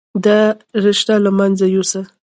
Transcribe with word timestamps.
دا 0.25 0.39
رشته 0.85 1.13
له 1.25 1.31
منځه 1.39 1.65
يوسه. 1.75 2.01